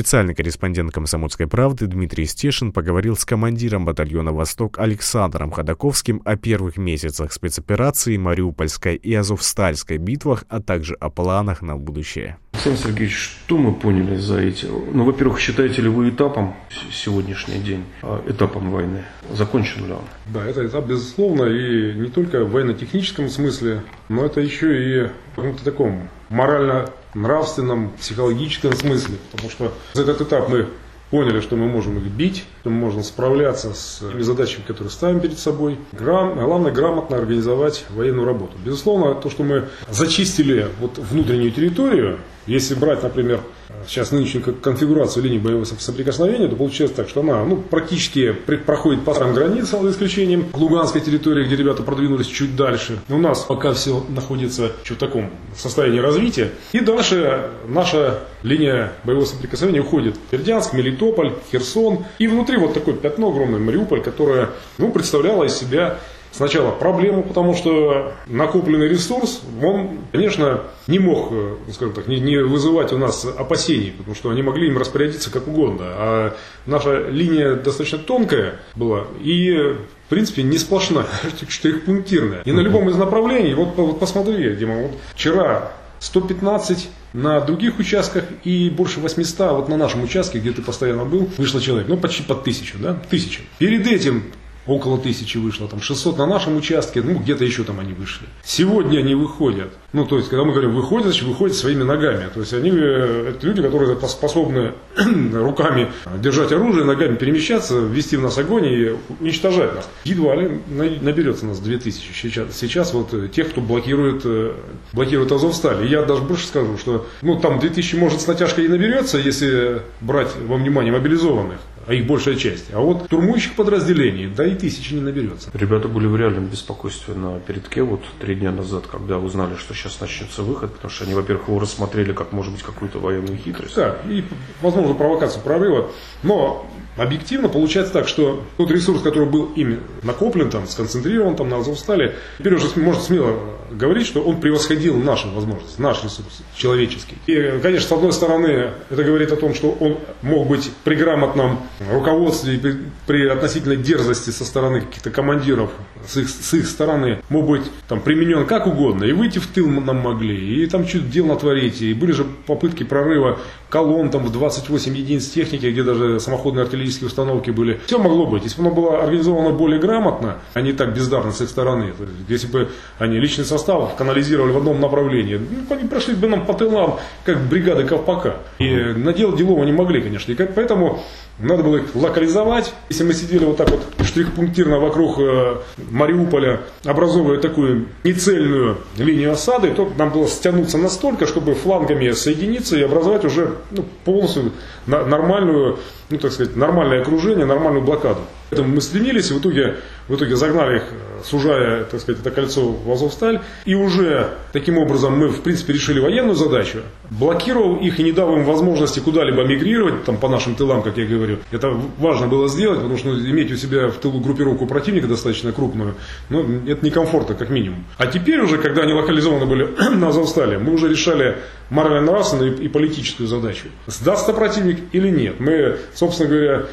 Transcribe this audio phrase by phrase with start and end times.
[0.00, 6.78] Специальный корреспондент «Комсомольской правды» Дмитрий Стешин поговорил с командиром батальона «Восток» Александром Ходаковским о первых
[6.78, 12.38] месяцах спецоперации, Мариупольской и Азовстальской битвах, а также о планах на будущее.
[12.60, 14.66] Александр Сергеевич, что мы поняли за эти?
[14.66, 16.54] Ну, во-первых, считаете ли вы этапом
[16.92, 19.02] сегодняшний день, а, этапом войны?
[19.32, 20.02] Закончен ли он?
[20.26, 25.36] Да, это этап, безусловно, и не только в военно-техническом смысле, но это еще и в
[25.36, 29.14] каком-то таком морально-нравственном, психологическом смысле.
[29.32, 30.66] Потому что за этот этап мы
[31.10, 35.20] поняли, что мы можем их бить, что мы можем справляться с теми задачами, которые ставим
[35.20, 35.78] перед собой.
[35.92, 38.52] Грам, главное грамотно организовать военную работу.
[38.64, 42.18] Безусловно, то, что мы зачистили вот внутреннюю территорию,
[42.50, 43.40] если брать, например,
[43.86, 49.14] сейчас нынешнюю конфигурацию линии боевого соприкосновения, то получается так, что она ну, практически проходит по
[49.14, 52.98] странам границ, за исключением Луганской территории, где ребята продвинулись чуть дальше.
[53.08, 56.50] У нас пока все находится в таком состоянии развития.
[56.72, 62.04] И дальше наша линия боевого соприкосновения уходит Бердянск, Мелитополь, Херсон.
[62.18, 65.98] И внутри вот такое пятно огромное, Мариуполь, которое ну, представляло из себя
[66.32, 72.38] сначала проблему, потому что накопленный ресурс, он, конечно, не мог, э, скажем так, не, не
[72.38, 75.84] вызывать у нас опасений, потому что они могли им распорядиться как угодно.
[75.86, 76.36] А
[76.66, 79.76] наша линия достаточно тонкая была и,
[80.06, 81.06] в принципе, не сплошная,
[81.86, 82.42] пунктирная.
[82.44, 88.24] И на любом из направлений, вот, вот посмотри, Дима, вот вчера 115 на других участках
[88.44, 92.22] и больше 800 вот на нашем участке, где ты постоянно был, вышло человек, ну почти
[92.22, 93.42] под тысячу, да, тысяча.
[93.58, 94.24] Перед этим
[94.66, 98.26] около тысячи вышло, там 600 на нашем участке, ну где-то еще там они вышли.
[98.44, 102.40] Сегодня они выходят, ну то есть когда мы говорим выходят, значит выходят своими ногами, то
[102.40, 104.72] есть они, э, это люди, которые способны
[105.32, 109.88] руками держать оружие, ногами перемещаться, ввести в нас огонь и уничтожать нас.
[110.04, 114.54] Едва ли наберется нас 2000 сейчас, сейчас вот э, тех, кто блокирует, э,
[114.92, 115.86] блокирует Азовсталь.
[115.86, 119.82] И я даже больше скажу, что ну там 2000 может с натяжкой и наберется, если
[120.00, 122.72] брать во внимание мобилизованных а их большая часть.
[122.72, 125.50] А вот турмующих подразделений, да и тысячи не наберется.
[125.54, 130.00] Ребята были в реальном беспокойстве на передке вот три дня назад, когда узнали, что сейчас
[130.00, 133.76] начнется выход, потому что они, во-первых, его рассмотрели как, может быть, какую-то военную хитрость.
[133.76, 134.24] Да, и,
[134.60, 135.90] возможно, провокацию прорыва.
[136.22, 136.66] Но
[137.00, 142.14] объективно получается так, что тот ресурс, который был ими накоплен, там, сконцентрирован там, на Азовстале,
[142.38, 143.38] теперь уже можно смело
[143.70, 147.16] говорить, что он превосходил наши возможности, наш ресурс человеческий.
[147.26, 151.60] И, конечно, с одной стороны, это говорит о том, что он мог быть при грамотном
[151.90, 155.70] руководстве при, при относительной дерзости со стороны каких-то командиров,
[156.06, 159.68] с их, с их стороны, мог быть там, применен как угодно, и выйти в тыл
[159.68, 163.38] нам могли, и там что-то дел натворить, и были же попытки прорыва
[163.70, 167.80] колонн там в 28 единиц техники, где даже самоходные артиллерийские установки были.
[167.86, 168.42] Все могло быть.
[168.44, 171.94] Если бы оно было организовано более грамотно, а не так бездарно с их стороны,
[172.28, 176.52] если бы они личный состав канализировали в одном направлении, ну, они прошли бы нам по
[176.52, 178.38] тылам, как бригады Ковпака.
[178.58, 180.32] И наделать делов они могли, конечно.
[180.32, 181.00] И поэтому
[181.42, 182.72] надо было их локализовать.
[182.88, 185.56] Если мы сидели вот так вот штрих-пунктирно вокруг э,
[185.90, 192.82] Мариуполя, образовывая такую нецельную линию осады, то нам было стянуться настолько, чтобы флангами соединиться и
[192.82, 194.52] образовать уже ну, полностью
[194.86, 195.78] нормальную,
[196.10, 198.20] ну так сказать, нормальное окружение, нормальную блокаду.
[198.50, 199.76] Поэтому мы стремились, и в итоге,
[200.08, 200.82] в итоге загнали их,
[201.24, 203.40] сужая, так сказать, это кольцо в Азовсталь.
[203.64, 208.28] И уже таким образом мы, в принципе, решили военную задачу, блокировав их и не дав
[208.36, 211.38] им возможности куда-либо мигрировать, там, по нашим тылам, как я говорю.
[211.52, 215.94] Это важно было сделать, потому что иметь у себя в тылу группировку противника достаточно крупную,
[216.28, 217.84] ну, это некомфортно, как минимум.
[217.98, 221.36] А теперь уже, когда они локализованы были на Азовстале, мы уже решали
[221.70, 223.68] морально-нравственную и политическую задачу.
[223.86, 225.40] Сдастся противник или нет.
[225.40, 226.66] Мы, собственно говоря,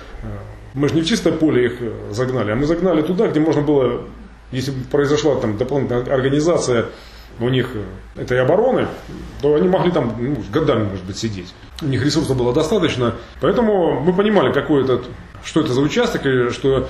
[0.73, 3.61] мы же не в чистое поле их э, загнали, а мы загнали туда, где можно
[3.61, 4.03] было,
[4.51, 6.87] если бы произошла там дополнительная организация
[7.39, 8.87] у них э, этой обороны,
[9.41, 11.53] то они могли там ну, годами, может быть, сидеть.
[11.81, 13.15] У них ресурсов было достаточно.
[13.41, 15.05] Поэтому мы понимали, какой этот,
[15.43, 16.87] что это за участок, и что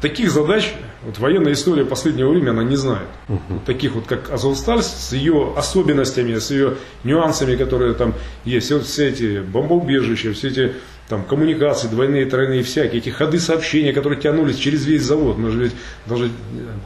[0.00, 0.74] таких задач
[1.04, 3.08] вот, военная история последнего времени она не знает.
[3.28, 3.40] Uh-huh.
[3.48, 8.14] Вот таких вот, как Азовсталь, с ее особенностями, с ее нюансами, которые там
[8.44, 8.70] есть.
[8.70, 10.72] Вот, все эти бомбоубежища, все эти
[11.08, 15.38] там коммуникации, двойные, тройные, всякие, эти ходы сообщения, которые тянулись через весь завод.
[15.38, 15.72] Мы же ведь
[16.06, 16.30] даже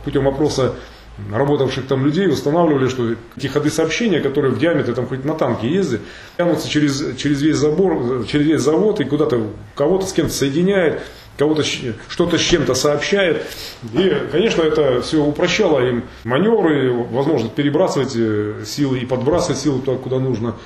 [0.05, 0.75] путем опроса
[1.31, 5.69] работавших там людей устанавливали, что эти ходы сообщения, которые в диаметре там хоть на танке
[5.69, 6.00] ездят,
[6.37, 11.03] тянутся через, через, весь забор, через весь завод и куда-то кого-то с кем-то соединяет,
[11.37, 13.43] кого-то что-то с чем-то сообщает.
[13.94, 19.99] И, конечно, это все упрощало им маневры, возможность перебрасывать э, силы и подбрасывать силы туда,
[19.99, 20.56] куда нужно.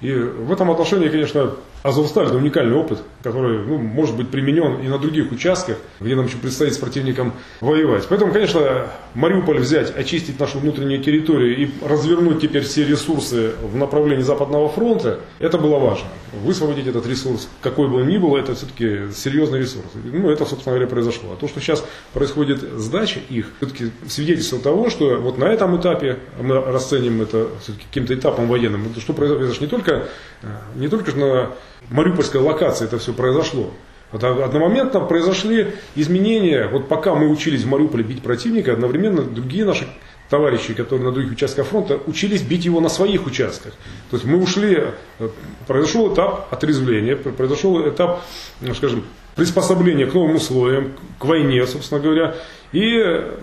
[0.00, 1.52] И в этом отношении, конечно,
[1.84, 6.24] Азовсталь– это уникальный опыт, который ну, может быть применен и на других участках, где нам
[6.24, 8.06] еще предстоит с противником воевать.
[8.08, 14.22] Поэтому, конечно, Мариуполь взять, очистить нашу внутреннюю территорию и развернуть теперь все ресурсы в направлении
[14.22, 16.06] Западного фронта, это было важно.
[16.32, 19.84] Высвободить этот ресурс, какой бы он ни был, это все-таки серьезный ресурс.
[20.04, 21.34] Ну, это, собственно говоря, произошло.
[21.34, 21.84] А то, что сейчас
[22.14, 27.84] происходит сдача их, все-таки свидетельство того, что вот на этом этапе мы расценим это все-таки
[27.88, 28.86] каким-то этапом военным.
[28.98, 30.08] Что произошло не только,
[30.40, 30.46] э,
[30.76, 31.50] не только на
[31.90, 33.70] мариупольской локации это все произошло.
[34.12, 36.68] Одномоментно произошли изменения.
[36.68, 39.88] Вот пока мы учились в Мариуполе бить противника, одновременно другие наши
[40.28, 43.72] товарищи, которые на других участках фронта, учились бить его на своих участках.
[44.10, 44.84] То есть мы ушли,
[45.18, 45.28] э,
[45.66, 48.22] произошел этап отрезвления, произошел этап,
[48.60, 49.04] ну, скажем,
[49.34, 52.36] приспособления к новым условиям, к войне, собственно говоря.
[52.72, 53.34] И э,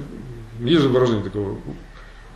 [0.61, 1.57] есть же выражение такого,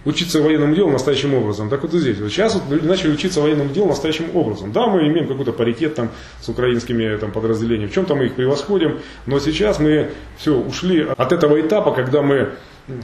[0.05, 1.69] учиться военному делу настоящим образом.
[1.69, 2.19] Так вот и здесь.
[2.19, 4.71] Вот сейчас вот люди начали учиться военному делу настоящим образом.
[4.71, 6.09] Да, мы имеем какой-то паритет там
[6.41, 11.31] с украинскими там, подразделениями, в чем-то мы их превосходим, но сейчас мы все ушли от
[11.31, 12.53] этого этапа, когда мы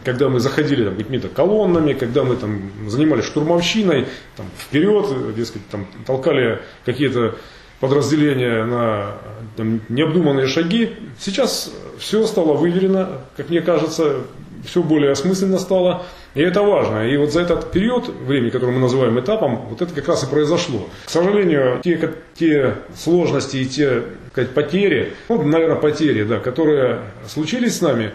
[0.04, 4.06] когда мы заходили там, какими-то колоннами, когда мы там занимались штурмовщиной,
[4.38, 7.36] там, вперед, дескать, там, толкали какие-то
[7.80, 9.18] подразделения на
[9.58, 10.92] там, необдуманные шаги.
[11.20, 14.18] Сейчас все стало выверено, как мне кажется,
[14.66, 16.04] все более осмысленно стало.
[16.34, 17.08] И это важно.
[17.08, 20.28] И вот за этот период времени, который мы называем этапом, вот это как раз и
[20.28, 20.88] произошло.
[21.06, 27.78] К сожалению, те, те сложности и те сказать, потери, ну, наверное, потери, да, которые случились
[27.78, 28.12] с нами,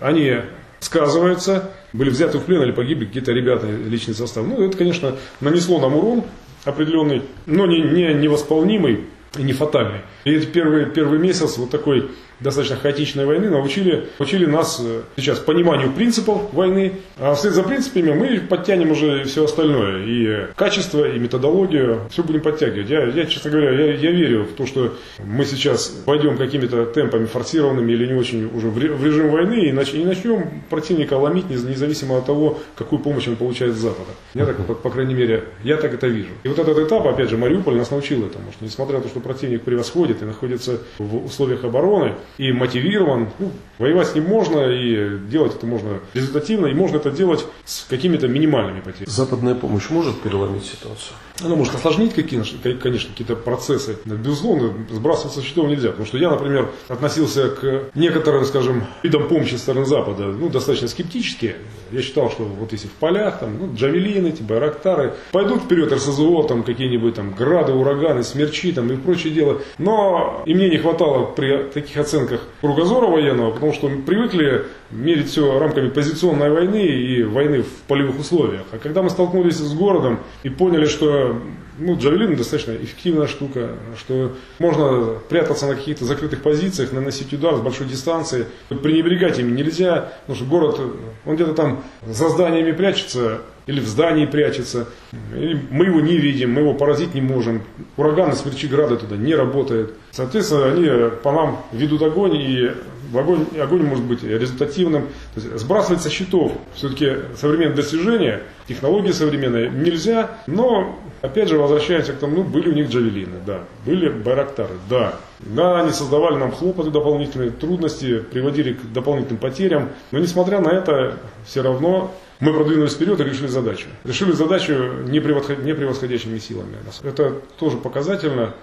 [0.00, 0.36] они
[0.80, 4.46] сказываются, были взяты в плен или погибли какие-то ребята, личный состав.
[4.46, 6.24] Ну, это, конечно, нанесло нам урон
[6.64, 9.04] определенный, но не, не невосполнимый
[9.38, 10.00] и не фатальный.
[10.24, 12.10] И это первый, первый месяц вот такой
[12.40, 18.12] достаточно хаотичной войны научили, научили нас э, сейчас пониманию принципов войны, а вслед за принципами
[18.12, 22.88] мы подтянем уже все остальное, и качество, и методологию, все будем подтягивать.
[22.88, 27.26] Я, я честно говоря, я, я верю в то, что мы сейчас пойдем какими-то темпами
[27.26, 32.18] форсированными или не очень уже в режим войны и, нач, и начнем противника ломить независимо
[32.18, 34.10] от того, какую помощь он получает с Запада.
[34.34, 36.30] Я так, по, по крайней мере, я так это вижу.
[36.42, 39.20] И вот этот этап, опять же, Мариуполь нас научил этому, что несмотря на то, что
[39.20, 43.28] противник превосходит и находится в условиях обороны, и мотивирован.
[43.38, 47.84] Ну, воевать с ним можно, и делать это можно результативно, и можно это делать с
[47.88, 49.10] какими-то минимальными потерями.
[49.10, 51.14] Западная помощь может переломить ситуацию?
[51.42, 52.42] Она может осложнить, какие,
[52.74, 53.98] конечно, какие-то процессы.
[54.04, 55.90] Безусловно, сбрасываться со счетов нельзя.
[55.90, 60.88] Потому что я, например, относился к некоторым, скажем, видам помощи со стороны Запада ну, достаточно
[60.88, 61.56] скептически.
[61.92, 66.44] Я считал, что вот если в полях, там, ну, джавелины, эти байрактары, пойдут вперед РСЗО,
[66.44, 69.60] там какие-нибудь там грады, ураганы, смерчи там, и прочее дело.
[69.78, 75.28] Но и мне не хватало при таких оценках кругозора военного, потому что мы привыкли мерить
[75.28, 78.62] все рамками позиционной войны и войны в полевых условиях.
[78.72, 81.40] А когда мы столкнулись с городом и поняли, что
[81.80, 87.60] ну, джавелин достаточно эффективная штука, что можно прятаться на каких-то закрытых позициях, наносить удар с
[87.60, 88.46] большой дистанции.
[88.68, 90.80] Пренебрегать ими нельзя, потому что город,
[91.24, 94.88] он где-то там за зданиями прячется, или в здании прячется,
[95.34, 97.62] или мы его не видим, мы его поразить не можем.
[97.96, 99.94] Ураганы, смерчи, грады туда не работают.
[100.10, 102.70] Соответственно, они по нам ведут огонь, и
[103.14, 105.08] огонь, огонь может быть результативным.
[105.34, 112.12] То есть сбрасывать со счетов все-таки современные достижения, технологии современные нельзя, но опять же возвращаемся
[112.12, 115.14] к тому, ну, были у них джавелины, да, были байрактары, да.
[115.40, 121.18] Да, они создавали нам хлопоты дополнительные, трудности, приводили к дополнительным потерям, но несмотря на это,
[121.46, 123.88] все равно мы продвинулись вперед и решили задачу.
[124.04, 124.72] Решили задачу
[125.06, 126.76] не превосходящими силами.
[127.02, 128.54] Это тоже показательно.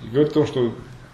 [0.00, 0.72] Говорит о том, что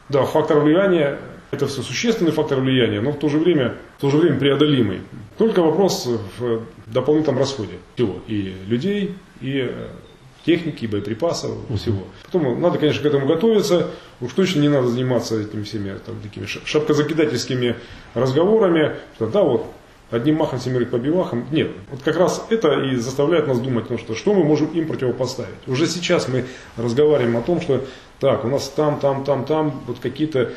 [0.09, 1.19] да, фактор влияния
[1.53, 5.03] это все существенный фактор влияния, но в то же время, в то же время преодолимый.
[5.37, 8.21] Только вопрос в дополнительном расходе всего.
[8.27, 9.89] И людей, и э,
[10.47, 12.05] техники, боеприпасов, всего.
[12.25, 13.91] Потом надо, конечно, к этому готовиться.
[14.23, 17.77] Уж точно не надо заниматься этими всеми там, такими шапкозакидательскими
[18.15, 18.97] разговорами.
[19.17, 19.67] Что, да, вот
[20.13, 21.47] одним махом семерых побивахом.
[21.51, 24.87] Нет, вот как раз это и заставляет нас думать, ну, что, что мы можем им
[24.87, 25.67] противопоставить.
[25.67, 26.45] Уже сейчас мы
[26.77, 27.85] разговариваем о том, что
[28.21, 30.53] так, у нас там, там, там, там вот какие-то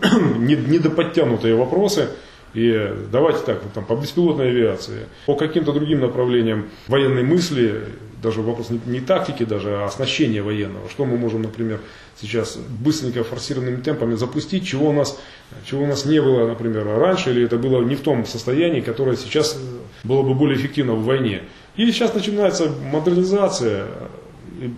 [0.38, 2.08] недоподтянутые вопросы,
[2.54, 7.84] и давайте так, вот там, по беспилотной авиации, по каким-то другим направлениям военной мысли,
[8.22, 10.88] даже вопрос не, тактики даже, а оснащения военного.
[10.88, 11.80] Что мы можем, например,
[12.20, 15.18] сейчас быстренько форсированными темпами запустить, чего у нас,
[15.64, 19.16] чего у нас не было, например, раньше, или это было не в том состоянии, которое
[19.16, 19.58] сейчас
[20.04, 21.42] было бы более эффективно в войне.
[21.76, 23.86] И сейчас начинается модернизация,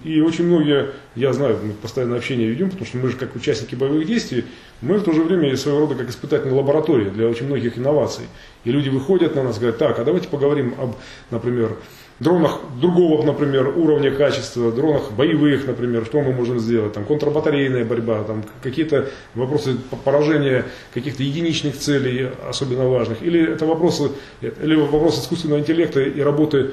[0.05, 3.75] и очень многие, я знаю, мы постоянно общение ведем, потому что мы же как участники
[3.75, 4.45] боевых действий,
[4.81, 8.27] мы в то же время своего рода как испытательная лаборатория для очень многих инноваций.
[8.65, 10.95] И люди выходят на нас, говорят, так, а давайте поговорим об,
[11.31, 11.77] например,
[12.23, 18.23] дронах другого, например, уровня качества, дронах боевых, например, что мы можем сделать, там, контрбатарейная борьба,
[18.25, 20.65] там, какие-то вопросы поражения
[20.95, 24.11] каких-то единичных целей, особенно важных, или это вопросы,
[24.41, 26.73] или вопросы искусственного интеллекта и работы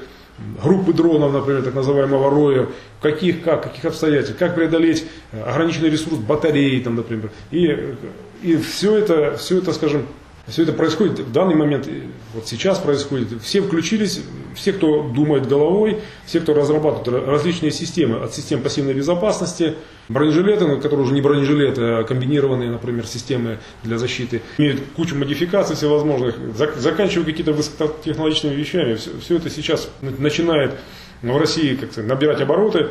[0.62, 2.66] группы дронов, например, так называемого роя,
[3.02, 7.30] каких, как, каких обстоятельствах, как преодолеть ограниченный ресурс батареи, там, например.
[7.50, 7.94] И,
[8.42, 10.06] и все это, все это, скажем,
[10.46, 11.88] все это происходит в данный момент,
[12.34, 13.40] вот сейчас происходит.
[13.42, 14.20] Все включились,
[14.54, 19.74] все, кто думает головой, все, кто разрабатывает различные системы, от систем пассивной безопасности,
[20.08, 25.76] бронежилеты, ну, которые уже не бронежилеты, а комбинированные, например, системы для защиты, имеют кучу модификаций
[25.76, 26.36] всевозможных,
[26.76, 28.94] заканчивая какие-то высокотехнологичными вещами.
[28.94, 30.74] Все, все это сейчас начинает
[31.22, 32.88] в России как набирать обороты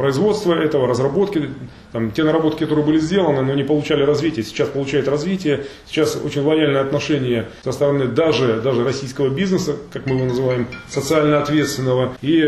[0.00, 1.50] производства этого, разработки,
[1.92, 6.40] там, те наработки, которые были сделаны, но не получали развития, сейчас получают развитие, сейчас очень
[6.40, 12.14] лояльное отношение со стороны даже, даже российского бизнеса, как мы его называем, социально ответственного.
[12.22, 12.38] И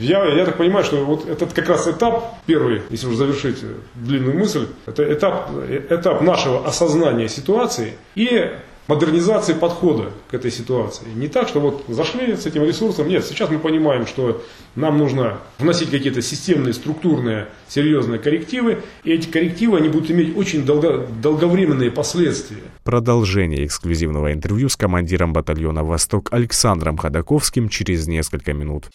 [0.00, 3.58] я, я так понимаю, что вот этот как раз этап первый, если уже завершить
[3.94, 5.50] длинную мысль, это этап,
[5.88, 8.50] этап нашего осознания ситуации и
[8.88, 11.06] модернизации подхода к этой ситуации.
[11.14, 13.08] Не так, что вот зашли с этим ресурсом.
[13.08, 14.42] Нет, сейчас мы понимаем, что
[14.74, 18.82] нам нужно вносить какие-то системные, структурные, серьезные коррективы.
[19.04, 22.62] И эти коррективы, они будут иметь очень долго, долговременные последствия.
[22.84, 28.86] Продолжение эксклюзивного интервью с командиром батальона «Восток» Александром Ходаковским через несколько минут.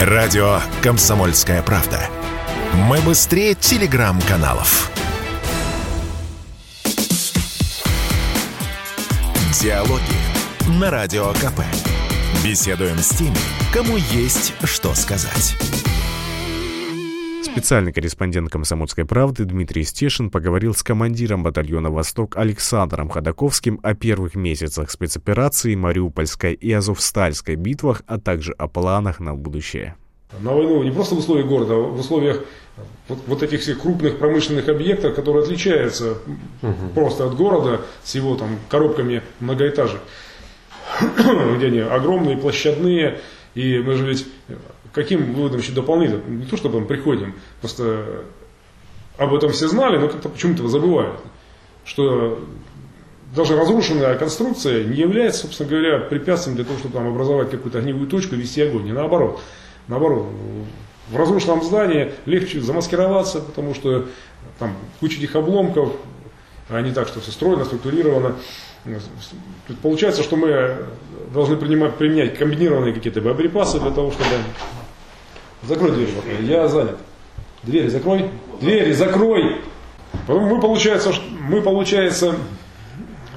[0.00, 2.08] Радио «Комсомольская правда».
[2.88, 4.93] Мы быстрее телеграм-каналов.
[9.64, 11.60] Диалоги на Радио КП.
[12.44, 13.34] Беседуем с теми,
[13.72, 15.56] кому есть что сказать.
[17.42, 24.34] Специальный корреспондент «Комсомольской правды» Дмитрий Стешин поговорил с командиром батальона «Восток» Александром Ходаковским о первых
[24.34, 29.96] месяцах спецоперации, Мариупольской и Азовстальской битвах, а также о планах на будущее.
[30.40, 32.40] На войну не просто в условиях города, а в условиях
[33.08, 36.18] вот, вот этих всех крупных промышленных объектов, которые отличаются
[36.62, 36.74] угу.
[36.94, 40.00] просто от города с его там коробками многоэтажек,
[41.56, 43.20] где они огромные, площадные,
[43.54, 44.26] и мы же ведь
[44.92, 48.24] каким выводом еще дополнительно, не то чтобы мы приходим, просто
[49.18, 51.20] об этом все знали, но как-то почему-то забывают,
[51.84, 52.38] что
[53.34, 58.06] даже разрушенная конструкция не является, собственно говоря, препятствием для того, чтобы там образовать какую-то огневую
[58.06, 59.40] точку и вести огонь, не наоборот.
[59.88, 60.26] Наоборот,
[61.10, 64.06] в разрушенном здании легче замаскироваться, потому что
[64.58, 65.92] там куча этих обломков,
[66.68, 68.36] а не так, что все стройно, структурировано.
[69.82, 70.76] Получается, что мы
[71.32, 74.30] должны принимать, применять комбинированные какие-то боеприпасы для того, чтобы...
[75.62, 76.10] Закрой дверь,
[76.42, 76.98] я занят.
[77.62, 78.30] Двери закрой.
[78.60, 79.62] Двери закрой.
[80.26, 82.36] Потом мы, получается, мы, получается,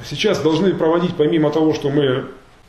[0.05, 2.27] сейчас должны проводить, помимо того, что мы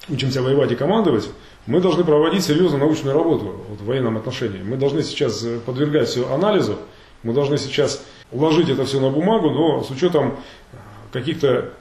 [0.09, 1.29] учимся воевать и командовать,
[1.69, 4.63] мы должны проводить серьезную научную работу вот, в военном отношении.
[4.63, 6.79] Мы должны сейчас э, подвергать все анализу,
[7.23, 10.39] мы должны сейчас уложить это все на бумагу, но с учетом
[10.73, 10.77] э,
[11.13, 11.75] каких-то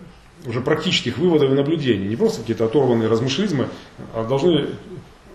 [0.45, 2.09] уже практических выводов и наблюдений.
[2.09, 3.69] Не просто какие-то оторванные размышлизмы,
[4.13, 4.71] а должны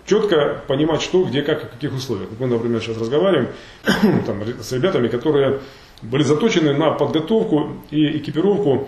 [0.05, 2.29] четко понимать, что, где, как и в каких условиях.
[2.37, 3.49] Мы, например, сейчас разговариваем
[4.27, 5.61] там, с ребятами, которые
[6.03, 8.87] были заточены на подготовку и экипировку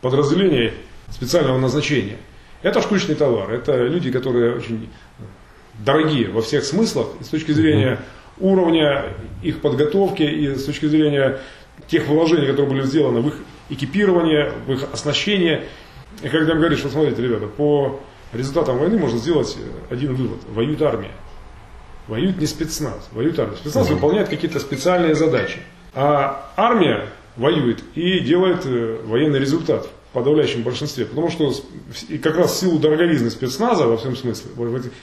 [0.00, 0.72] подразделений
[1.10, 2.16] специального назначения–
[2.64, 3.52] это штучный товар.
[3.52, 4.88] Это люди, которые очень
[5.84, 8.00] дорогие во всех смыслах, с точки зрения
[8.40, 9.04] уровня
[9.42, 11.40] их подготовки и с точки зрения
[11.88, 13.34] тех вложений, которые были сделаны в их
[13.68, 15.66] экипирование, в их оснащение.
[16.22, 18.00] И когда им говоришь, что смотрите, ребята, по
[18.32, 19.56] результатам войны можно сделать
[19.90, 20.38] один вывод.
[20.48, 21.12] Воюет армия.
[22.08, 23.56] Воюет не спецназ, воюет армия.
[23.56, 25.58] Спецназ выполняет какие-то специальные задачи.
[25.92, 31.04] А армия воюет и делает э, военный результат подавляющем большинстве.
[31.04, 31.52] Потому что
[32.08, 34.50] и как раз в силу дороговизны спецназа, во всем смысле,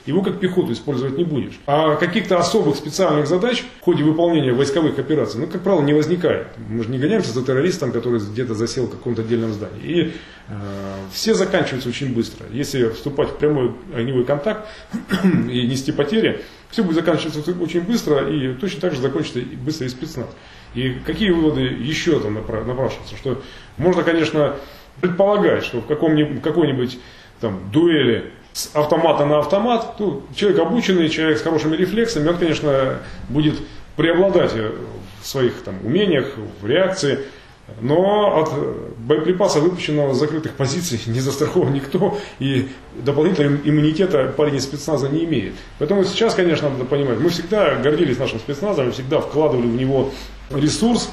[0.05, 1.59] его как пехоту использовать не будешь.
[1.67, 6.47] А каких-то особых специальных задач в ходе выполнения войсковых операций, ну, как правило, не возникает.
[6.69, 9.81] Мы же не гоняемся за террористом, который где-то засел в каком-то отдельном здании.
[9.83, 10.13] И
[10.47, 10.53] э,
[11.13, 12.47] все заканчиваются очень быстро.
[12.51, 14.67] Если вступать в прямой огневой контакт
[15.23, 19.89] и нести потери, все будет заканчиваться очень быстро и точно так же закончится быстро и
[19.89, 20.27] спецназ.
[20.73, 23.17] И какие выводы еще там напрашиваются?
[23.17, 23.41] Что
[23.77, 24.55] можно, конечно,
[24.99, 26.99] предполагать, что в какой-нибудь
[27.39, 32.99] там дуэли с автомата на автомат, ну, человек обученный, человек с хорошими рефлексами, он, конечно,
[33.29, 33.55] будет
[33.95, 37.19] преобладать в своих там, умениях, в реакции,
[37.79, 44.63] но от боеприпаса, выпущенного с закрытых позиций, не застрахован никто, и дополнительного иммунитета парень из
[44.63, 45.53] спецназа не имеет.
[45.79, 50.11] Поэтому сейчас, конечно, надо понимать, мы всегда гордились нашим спецназом, мы всегда вкладывали в него
[50.49, 51.09] ресурс,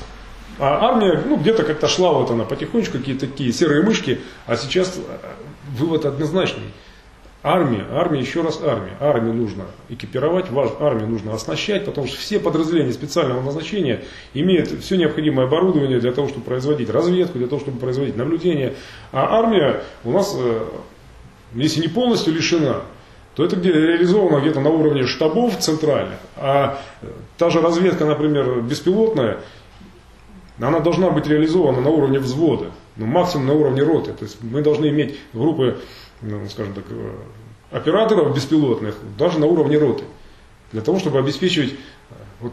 [0.59, 4.97] а армия, ну, где-то как-то шла вот она потихонечку, какие-то такие серые мышки, а сейчас
[4.97, 5.01] э,
[5.77, 6.73] вывод однозначный.
[7.43, 8.97] Армия, армия, еще раз армия.
[8.99, 10.47] Армию нужно экипировать,
[10.81, 14.03] армию нужно оснащать, потому что все подразделения специального назначения
[14.35, 18.75] имеют все необходимое оборудование для того, чтобы производить разведку, для того, чтобы производить наблюдение.
[19.13, 20.65] А армия у нас, э,
[21.55, 22.83] если не полностью лишена,
[23.37, 26.19] то это где реализовано где-то на уровне штабов центральных.
[26.37, 26.81] А
[27.37, 29.39] та же разведка, например, беспилотная,
[30.67, 34.13] она должна быть реализована на уровне взвода, ну, максимум на уровне роты.
[34.13, 35.79] То есть мы должны иметь группы
[36.21, 37.11] ну, скажем так, э,
[37.71, 40.05] операторов беспилотных даже на уровне роты.
[40.73, 42.53] Для того, чтобы обеспечивать э, вот,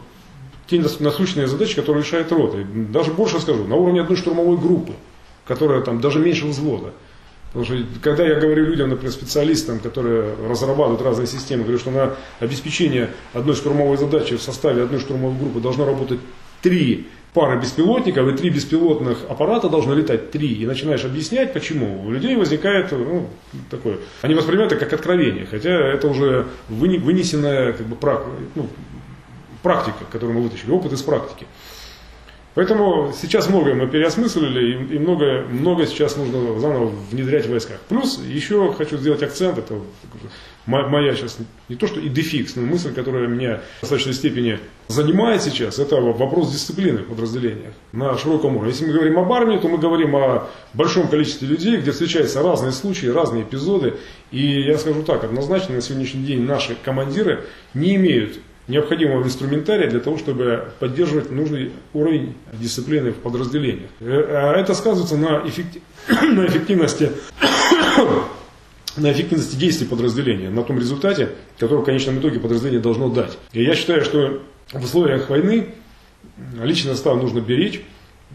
[0.68, 2.58] те насущные задачи, которые решает рота.
[2.64, 4.92] Даже больше скажу, на уровне одной штурмовой группы,
[5.46, 6.92] которая там даже меньше взвода.
[7.52, 12.16] Потому что когда я говорю людям, например, специалистам, которые разрабатывают разные системы, говорю, что на
[12.40, 16.20] обеспечение одной штурмовой задачи в составе одной штурмовой группы должно работать
[16.60, 17.06] три
[17.36, 20.54] пара беспилотников и три беспилотных аппарата должны летать три.
[20.54, 22.02] И начинаешь объяснять, почему.
[22.06, 23.28] У людей возникает ну,
[23.70, 23.98] такое.
[24.22, 27.96] Они воспринимают это как откровение, хотя это уже вынесенная как бы,
[28.54, 28.68] ну,
[29.62, 31.46] практика, которую мы вытащили, опыт из практики.
[32.54, 37.80] Поэтому сейчас многое мы переосмыслили, и много, много сейчас нужно заново внедрять в войсках.
[37.90, 39.74] Плюс еще хочу сделать акцент, это
[40.66, 44.58] моя сейчас не то что идефикс, но мысль, которая меня в достаточной степени
[44.88, 48.72] занимает сейчас, это вопрос дисциплины в подразделениях на широком уровне.
[48.72, 52.72] Если мы говорим об армии, то мы говорим о большом количестве людей, где встречаются разные
[52.72, 53.94] случаи, разные эпизоды.
[54.30, 57.44] И я скажу так, однозначно на сегодняшний день наши командиры
[57.74, 63.90] не имеют необходимого инструментария для того, чтобы поддерживать нужный уровень дисциплины в подразделениях.
[64.00, 65.82] Э, а это сказывается на, эффектив...
[66.08, 67.12] на эффективности
[68.96, 73.38] на эффективности действий подразделения, на том результате, который в конечном итоге подразделение должно дать.
[73.52, 75.74] И я считаю, что в условиях войны
[76.62, 77.82] личный состав нужно беречь,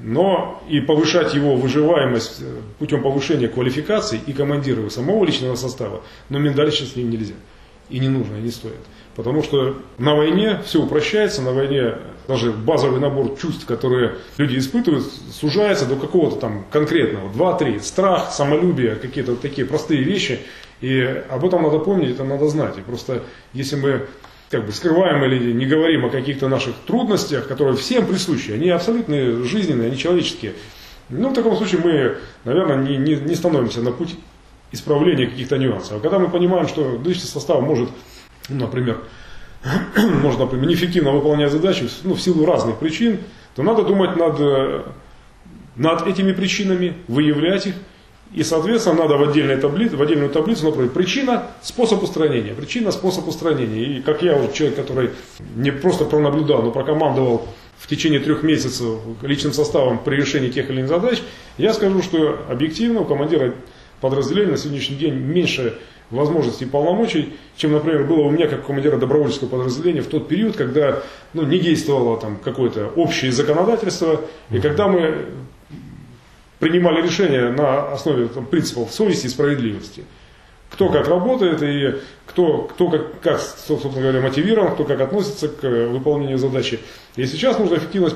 [0.01, 6.39] но и повышать его выживаемость э, путем повышения квалификации и командира самого личного состава, но
[6.39, 7.33] миндалично с ним нельзя.
[7.91, 8.79] И не нужно, и не стоит.
[9.15, 11.95] Потому что на войне все упрощается, на войне
[12.27, 17.29] даже базовый набор чувств, которые люди испытывают, сужается до какого-то там конкретного.
[17.31, 17.79] Два-три.
[17.79, 20.39] Страх, самолюбие, какие-то вот такие простые вещи.
[20.79, 22.77] И об этом надо помнить, это надо знать.
[22.77, 24.07] И просто если мы
[24.49, 29.43] как бы скрываем или не говорим о каких-то наших трудностях, которые всем присущи, они абсолютно
[29.43, 30.53] жизненные, они человеческие.
[31.09, 34.15] Ну, в таком случае мы, наверное, не, не, не становимся на путь
[34.71, 35.97] исправления каких-то нюансов.
[35.97, 37.89] А когда мы понимаем, что личный состав может
[38.49, 38.99] ну, например,
[39.95, 43.19] можно, например, неэффективно выполнять задачи ну, в силу разных причин,
[43.55, 44.83] то надо думать над, э,
[45.75, 47.75] над этими причинами, выявлять их,
[48.33, 52.53] и, соответственно, надо в, отдельной таблице, в отдельную таблицу например, причина, способ устранения.
[52.53, 53.97] Причина, способ устранения.
[53.97, 55.09] И как я, вот человек, который
[55.55, 57.45] не просто пронаблюдал, но прокомандовал
[57.77, 61.21] в течение трех месяцев личным составом при решении тех или иных задач,
[61.57, 63.53] я скажу, что объективно у командира
[64.01, 65.77] подразделения на сегодняшний день меньше
[66.09, 70.57] возможностей и полномочий, чем, например, было у меня как командира добровольческого подразделения в тот период,
[70.57, 70.99] когда
[71.33, 75.27] ну, не действовало там какое-то общее законодательство, и когда мы
[76.61, 80.05] принимали решения на основе там, принципов совести и справедливости.
[80.69, 81.95] Кто как работает и
[82.27, 86.79] кто, кто как, как, собственно говоря, мотивирован, кто как относится к выполнению задачи.
[87.17, 88.15] И сейчас нужно эффективность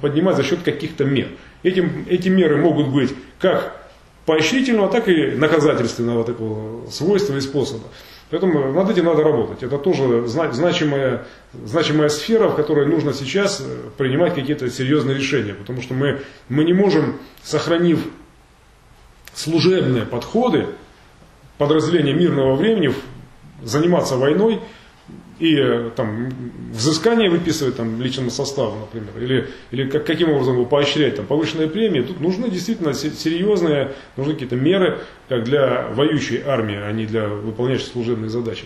[0.00, 1.28] поднимать за счет каких-то мер.
[1.62, 3.83] Этим, эти меры могут быть как
[4.26, 7.84] поощрительного, так и наказательственного такого свойства и способа.
[8.30, 9.62] Поэтому над этим надо работать.
[9.62, 15.54] Это тоже значимая, значимая сфера, в которой нужно сейчас э, принимать какие-то серьезные решения.
[15.54, 18.00] Потому что мы, мы не можем, сохранив
[19.34, 20.66] служебные подходы
[21.58, 22.94] подразделения мирного времени,
[23.62, 24.60] заниматься войной
[25.38, 26.30] и э, там,
[26.72, 31.68] взыскание выписывать там, личному составу, например, или, или как, каким образом его поощрять, там, повышенные
[31.68, 37.28] премии, тут нужны действительно серьезные, нужны какие-то меры как для воюющей армии, а не для
[37.28, 38.64] выполняющей служебные задачи.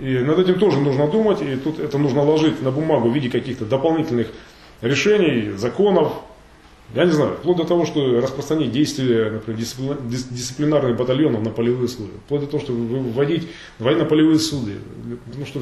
[0.00, 3.30] И над этим тоже нужно думать, и тут это нужно ложить на бумагу в виде
[3.30, 4.28] каких-то дополнительных
[4.82, 6.12] решений, законов,
[6.94, 9.60] я не знаю, вплоть до того, что распространить действия, например,
[10.08, 14.76] дисциплинарных батальонов на полевые службы, вплоть до того, что вводить военно-полевые суды.
[15.26, 15.60] Потому что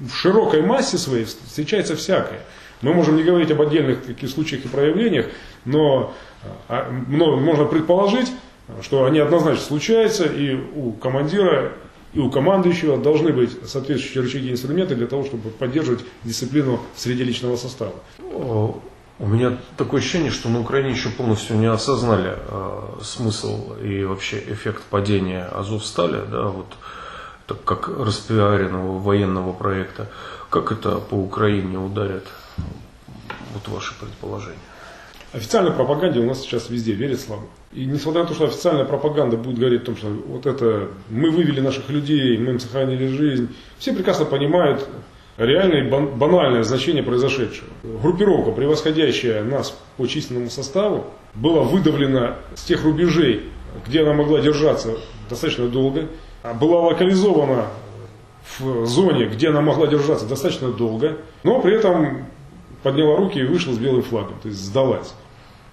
[0.00, 2.40] в широкой массе своей встречается всякое.
[2.82, 5.26] Мы можем не говорить об отдельных таких случаях и проявлениях,
[5.64, 6.14] но,
[6.68, 8.30] а, но можно предположить,
[8.82, 11.72] что они однозначно случаются, и у командира,
[12.12, 17.24] и у командующего должны быть соответствующие рычаги и инструменты для того, чтобы поддерживать дисциплину среди
[17.24, 17.94] личного состава.
[19.18, 24.38] У меня такое ощущение, что на Украине еще полностью не осознали э, смысл и вообще
[24.38, 26.66] эффект падения Азовстали, да, вот
[27.46, 30.08] так как распиаренного военного проекта.
[30.50, 32.24] Как это по Украине ударит?
[33.54, 34.58] Вот ваши предположения.
[35.32, 37.44] Официальной пропаганде у нас сейчас везде верят слабо.
[37.72, 41.30] И несмотря на то, что официальная пропаганда будет говорить о том, что вот это мы
[41.30, 44.86] вывели наших людей, мы им сохранили жизнь, все прекрасно понимают
[45.36, 47.68] реальное банальное значение произошедшего.
[47.82, 53.50] Группировка, превосходящая нас по численному составу, была выдавлена с тех рубежей,
[53.86, 54.96] где она могла держаться
[55.28, 56.08] достаточно долго,
[56.42, 57.66] а была локализована
[58.58, 62.26] в зоне, где она могла держаться достаточно долго, но при этом
[62.82, 65.12] подняла руки и вышла с белым флагом, то есть сдалась.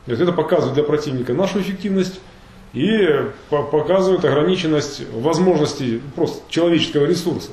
[0.07, 2.19] Это показывает для противника нашу эффективность
[2.73, 3.07] и
[3.49, 7.51] показывает ограниченность возможностей просто человеческого ресурса.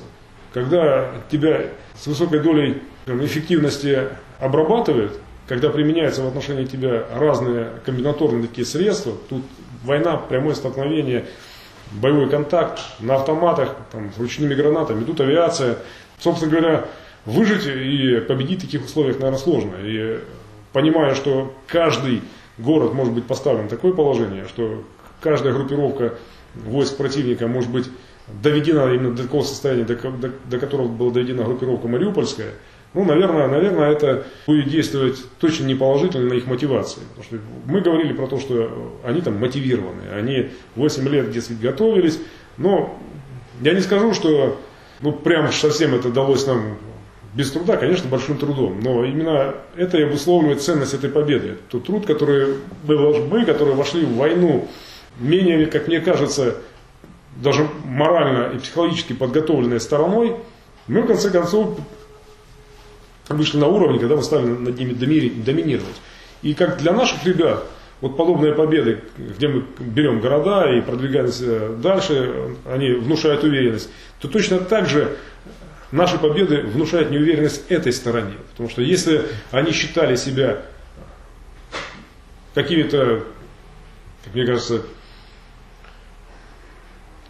[0.53, 1.61] Когда тебя
[1.95, 4.09] с высокой долей эффективности
[4.39, 9.43] обрабатывают, когда применяются в отношении тебя разные комбинаторные такие средства, тут
[9.83, 11.25] война, прямое столкновение,
[11.91, 15.77] боевой контакт на автоматах, там, с ручными гранатами, идут авиация.
[16.19, 16.85] Собственно говоря,
[17.25, 19.75] выжить и победить в таких условиях, наверное, сложно.
[19.81, 20.19] И
[20.73, 22.21] понимая, что каждый
[22.57, 24.83] город может быть поставлен в такое положение, что
[25.21, 26.13] каждая группировка
[26.55, 27.87] войск противника может быть
[28.41, 32.51] доведена именно до такого состояния, до, до, до которого была доведена группировка Мариупольская,
[32.93, 37.01] ну, наверное, наверное, это будет действовать точно не положительно на их мотивации.
[37.15, 42.19] Потому что мы говорили про то, что они там мотивированы, они 8 лет, дескать, готовились,
[42.57, 42.99] но
[43.61, 44.59] я не скажу, что
[44.99, 46.77] ну, прям совсем это далось нам
[47.33, 51.57] без труда, конечно, большим трудом, но именно это и обусловливает ценность этой победы.
[51.69, 54.67] Тот труд, который мы, мы, которые вошли в войну
[55.17, 56.57] менее, как мне кажется,
[57.37, 60.35] даже морально и психологически подготовленной стороной,
[60.87, 61.79] мы в конце концов
[63.29, 66.01] вышли на уровень, когда мы стали над ними доминировать.
[66.41, 67.63] И как для наших ребят,
[68.01, 73.89] вот подобные победы, где мы берем города и продвигаемся дальше, они внушают уверенность,
[74.19, 75.17] то точно так же
[75.91, 78.33] наши победы внушают неуверенность этой стороне.
[78.51, 80.63] Потому что если они считали себя
[82.55, 83.23] какими-то,
[84.25, 84.81] как мне кажется,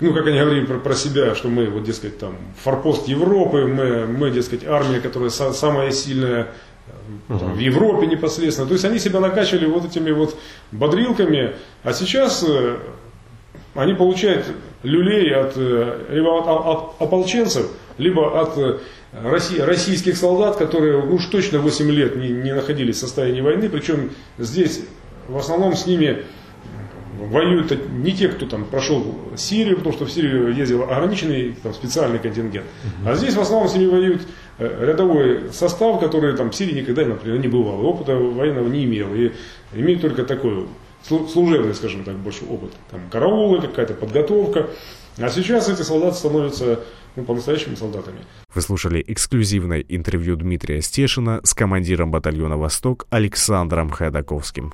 [0.01, 4.07] ну, как они говорили про, про себя, что мы, вот, дескать, там, форпост Европы, мы,
[4.07, 6.47] мы дескать, армия, которая са, самая сильная
[7.27, 8.67] там, в Европе непосредственно.
[8.67, 10.35] То есть они себя накачивали вот этими вот
[10.71, 12.77] бодрилками, а сейчас э,
[13.75, 14.45] они получают
[14.83, 18.79] люлей от, э, либо от, от ополченцев, либо от э,
[19.13, 24.81] российских солдат, которые уж точно 8 лет не, не находились в состоянии войны, причем здесь
[25.27, 26.23] в основном с ними
[27.27, 32.19] воюют не те, кто там прошел Сирию, потому что в Сирию ездил ограниченный там, специальный
[32.19, 32.65] контингент.
[33.05, 37.05] А здесь в основном с ними воюют э, рядовой состав, который там в Сирии никогда,
[37.05, 39.31] например, не бывал, опыта военного не имел, и
[39.73, 40.65] имеет только такой
[41.03, 42.71] служебный, скажем так, больше опыт.
[42.89, 44.67] Там караулы, какая-то подготовка.
[45.17, 46.79] А сейчас эти солдаты становятся
[47.15, 48.19] ну, по-настоящему солдатами.
[48.53, 54.73] Вы слушали эксклюзивное интервью Дмитрия Стешина с командиром батальона «Восток» Александром Хайдаковским.